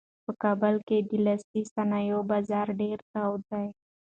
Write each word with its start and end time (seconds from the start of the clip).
په 0.25 0.31
کابل 0.43 0.75
کې 0.87 0.97
د 1.09 1.11
لاسي 1.25 1.61
صنایعو 1.73 2.21
بازار 2.31 2.67
ډېر 2.81 2.97
تود 3.11 3.41
دی. 3.51 3.67